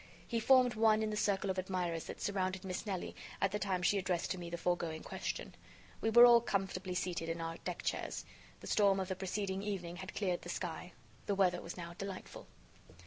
He 0.27 0.39
formed 0.39 0.73
one 0.73 1.03
in 1.03 1.11
the 1.11 1.15
circle 1.15 1.51
of 1.51 1.59
admirers 1.59 2.05
that 2.05 2.19
surrounded 2.19 2.65
Miss 2.65 2.87
Nelly 2.87 3.15
at 3.39 3.51
the 3.51 3.59
time 3.59 3.83
she 3.83 3.99
addressed 3.99 4.31
to 4.31 4.39
me 4.39 4.49
the 4.49 4.57
foregoing 4.57 5.03
question. 5.03 5.53
We 6.01 6.09
were 6.09 6.25
all 6.25 6.41
comfortably 6.41 6.95
seated 6.95 7.29
in 7.29 7.39
our 7.39 7.57
deck 7.57 7.83
chairs. 7.83 8.25
The 8.61 8.65
storm 8.65 8.99
of 8.99 9.09
the 9.09 9.15
preceding 9.15 9.61
evening 9.61 9.97
had 9.97 10.15
cleared 10.15 10.41
the 10.41 10.49
sky. 10.49 10.93
The 11.27 11.35
weather 11.35 11.61
was 11.61 11.77
now 11.77 11.93
delightful. 11.93 12.47